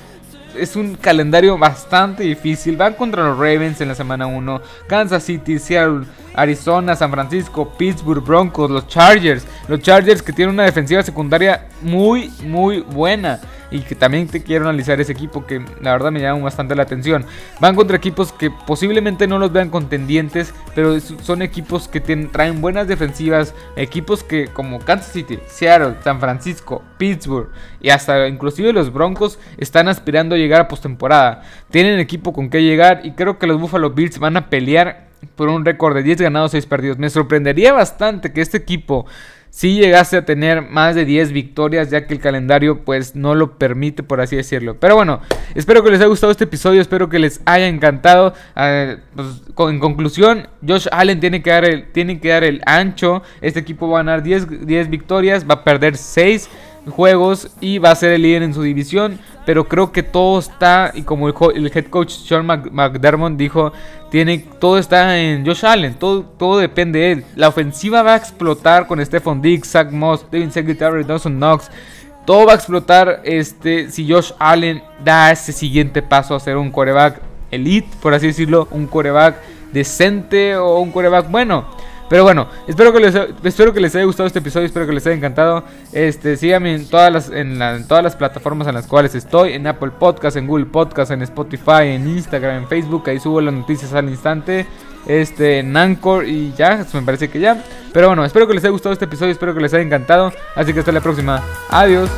Es 0.57 0.75
un 0.75 0.95
calendario 0.95 1.57
bastante 1.57 2.23
difícil. 2.23 2.75
Van 2.75 2.95
contra 2.95 3.23
los 3.23 3.37
Ravens 3.37 3.79
en 3.79 3.87
la 3.87 3.95
semana 3.95 4.27
1. 4.27 4.61
Kansas 4.89 5.23
City, 5.23 5.57
Seattle, 5.57 6.05
Arizona, 6.33 6.97
San 6.97 7.11
Francisco, 7.11 7.71
Pittsburgh, 7.77 8.25
Broncos, 8.25 8.69
los 8.69 8.87
Chargers. 8.87 9.47
Los 9.69 9.79
Chargers 9.79 10.21
que 10.21 10.33
tienen 10.33 10.55
una 10.55 10.65
defensiva 10.65 11.01
secundaria 11.01 11.69
muy, 11.81 12.29
muy 12.43 12.81
buena 12.81 13.39
y 13.71 13.79
que 13.79 13.95
también 13.95 14.27
te 14.27 14.43
quiero 14.43 14.65
analizar 14.65 14.99
ese 14.99 15.13
equipo 15.13 15.45
que 15.45 15.63
la 15.81 15.93
verdad 15.93 16.11
me 16.11 16.19
llama 16.19 16.43
bastante 16.43 16.75
la 16.75 16.83
atención. 16.83 17.25
Van 17.59 17.75
contra 17.75 17.97
equipos 17.97 18.33
que 18.33 18.51
posiblemente 18.51 19.27
no 19.27 19.39
los 19.39 19.51
vean 19.51 19.69
contendientes, 19.69 20.53
pero 20.75 20.99
son 20.99 21.41
equipos 21.41 21.87
que 21.87 22.01
traen 22.01 22.61
buenas 22.61 22.87
defensivas, 22.87 23.55
equipos 23.75 24.23
que 24.23 24.47
como 24.49 24.79
Kansas 24.79 25.13
City, 25.13 25.39
Seattle, 25.47 25.95
San 26.03 26.19
Francisco, 26.19 26.83
Pittsburgh 26.97 27.49
y 27.79 27.89
hasta 27.89 28.27
inclusive 28.27 28.73
los 28.73 28.91
Broncos 28.93 29.39
están 29.57 29.87
aspirando 29.87 30.35
a 30.35 30.37
llegar 30.37 30.61
a 30.61 30.67
postemporada. 30.67 31.43
Tienen 31.69 31.99
equipo 31.99 32.33
con 32.33 32.49
que 32.49 32.61
llegar 32.61 33.01
y 33.03 33.11
creo 33.13 33.39
que 33.39 33.47
los 33.47 33.59
Buffalo 33.59 33.91
Bills 33.91 34.19
van 34.19 34.37
a 34.37 34.49
pelear 34.49 35.11
por 35.35 35.49
un 35.49 35.65
récord 35.65 35.95
de 35.95 36.03
10 36.03 36.21
ganados, 36.21 36.51
6 36.51 36.65
perdidos. 36.65 36.97
Me 36.97 37.09
sorprendería 37.09 37.73
bastante 37.73 38.33
que 38.33 38.41
este 38.41 38.57
equipo 38.57 39.05
si 39.51 39.75
llegase 39.75 40.15
a 40.15 40.25
tener 40.25 40.61
más 40.61 40.95
de 40.95 41.03
10 41.03 41.33
victorias, 41.33 41.91
ya 41.91 42.07
que 42.07 42.13
el 42.13 42.21
calendario 42.21 42.85
pues 42.85 43.17
no 43.17 43.35
lo 43.35 43.57
permite, 43.57 44.01
por 44.01 44.21
así 44.21 44.37
decirlo. 44.37 44.77
Pero 44.79 44.95
bueno, 44.95 45.19
espero 45.55 45.83
que 45.83 45.91
les 45.91 45.99
haya 45.99 46.07
gustado 46.07 46.31
este 46.31 46.45
episodio, 46.45 46.79
espero 46.81 47.09
que 47.09 47.19
les 47.19 47.41
haya 47.45 47.67
encantado. 47.67 48.33
Ah, 48.55 48.95
pues, 49.13 49.69
en 49.69 49.79
conclusión, 49.79 50.47
Josh 50.65 50.87
Allen 50.91 51.19
tiene 51.19 51.43
que, 51.43 51.49
dar 51.49 51.65
el, 51.65 51.91
tiene 51.91 52.21
que 52.21 52.29
dar 52.29 52.45
el 52.45 52.61
ancho. 52.65 53.23
Este 53.41 53.59
equipo 53.59 53.89
va 53.89 53.99
a 53.99 54.03
ganar 54.03 54.23
10, 54.23 54.65
10 54.65 54.89
victorias, 54.89 55.45
va 55.47 55.55
a 55.55 55.63
perder 55.65 55.97
6 55.97 56.49
juegos 56.89 57.49
y 57.59 57.77
va 57.77 57.91
a 57.91 57.95
ser 57.95 58.11
el 58.11 58.23
líder 58.23 58.43
en 58.43 58.53
su 58.53 58.61
división. 58.61 59.19
Pero 59.45 59.67
creo 59.67 59.91
que 59.91 60.03
todo 60.03 60.39
está, 60.39 60.91
y 60.93 61.01
como 61.01 61.27
el, 61.27 61.71
head 61.73 61.85
coach 61.85 62.11
Sean 62.11 62.45
McDermott 62.45 63.33
dijo, 63.33 63.73
tiene, 64.09 64.37
todo 64.59 64.77
está 64.77 65.19
en 65.19 65.45
Josh 65.45 65.65
Allen, 65.65 65.95
todo, 65.95 66.23
todo 66.23 66.59
depende 66.59 66.99
de 66.99 67.11
él. 67.11 67.25
La 67.35 67.47
ofensiva 67.47 68.03
va 68.03 68.13
a 68.13 68.17
explotar 68.17 68.85
con 68.87 69.03
Stephon 69.03 69.41
Diggs, 69.41 69.69
Zach 69.69 69.91
Moss, 69.91 70.25
Devin 70.29 70.51
Secretary, 70.51 71.03
Dawson 71.03 71.37
Knox. 71.37 71.71
Todo 72.25 72.45
va 72.45 72.53
a 72.53 72.55
explotar 72.55 73.21
este, 73.23 73.89
si 73.89 74.09
Josh 74.09 74.31
Allen 74.37 74.83
da 75.03 75.31
ese 75.31 75.51
siguiente 75.51 76.03
paso 76.03 76.35
a 76.35 76.39
ser 76.39 76.57
un 76.57 76.69
coreback 76.69 77.19
elite, 77.49 77.89
por 77.99 78.13
así 78.13 78.27
decirlo, 78.27 78.67
un 78.71 78.85
coreback 78.85 79.37
decente 79.73 80.55
o 80.55 80.79
un 80.79 80.91
coreback 80.91 81.29
bueno. 81.29 81.65
Pero 82.11 82.25
bueno, 82.25 82.45
espero 82.67 82.91
que 82.91 82.99
les, 82.99 83.15
espero 83.41 83.71
que 83.71 83.79
les 83.79 83.95
haya 83.95 84.03
gustado 84.03 84.27
este 84.27 84.39
episodio, 84.39 84.65
espero 84.65 84.85
que 84.85 84.91
les 84.91 85.07
haya 85.07 85.15
encantado. 85.15 85.63
Este, 85.93 86.35
síganme 86.35 86.75
en 86.75 86.85
todas 86.85 87.09
las, 87.09 87.29
en, 87.29 87.57
todas 87.87 88.03
las 88.03 88.17
plataformas 88.17 88.67
en 88.67 88.73
las 88.73 88.85
cuales 88.85 89.15
estoy, 89.15 89.53
en 89.53 89.65
Apple 89.65 89.91
Podcast, 89.97 90.35
en 90.35 90.45
Google 90.45 90.65
Podcast, 90.65 91.11
en 91.11 91.21
Spotify, 91.21 91.83
en 91.83 92.09
Instagram, 92.09 92.63
en 92.63 92.67
Facebook, 92.67 93.03
ahí 93.07 93.17
subo 93.17 93.39
las 93.39 93.53
noticias 93.53 93.93
al 93.93 94.09
instante. 94.09 94.67
Este, 95.07 95.59
en 95.59 95.75
Anchor 95.77 96.27
y 96.27 96.51
ya, 96.57 96.85
me 96.93 97.01
parece 97.03 97.29
que 97.29 97.39
ya. 97.39 97.63
Pero 97.93 98.07
bueno, 98.07 98.25
espero 98.25 98.45
que 98.45 98.55
les 98.55 98.63
haya 98.65 98.71
gustado 98.71 98.91
este 98.91 99.05
episodio, 99.05 99.31
espero 99.31 99.55
que 99.55 99.61
les 99.61 99.73
haya 99.73 99.83
encantado. 99.83 100.33
Así 100.53 100.73
que 100.73 100.79
hasta 100.79 100.91
la 100.91 100.99
próxima. 100.99 101.41
Adiós. 101.69 102.09